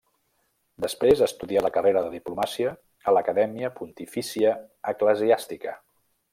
[0.85, 2.73] Després estudià la carrera de diplomàcia
[3.11, 4.57] a l'Acadèmia Pontifícia
[4.95, 5.81] Eclesiàstica.